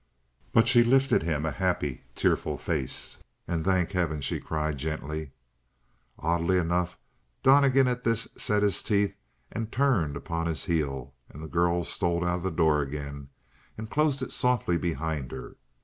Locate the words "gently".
4.79-5.29